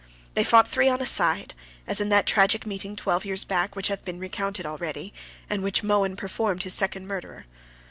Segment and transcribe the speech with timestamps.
[0.33, 1.53] They fought three on a side,
[1.85, 5.13] as in that tragic meeting twelve years back, which hath been recounted already,
[5.47, 7.45] and in which Mohun performed his second murder.